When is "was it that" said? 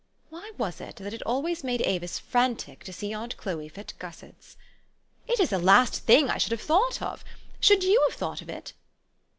0.57-1.13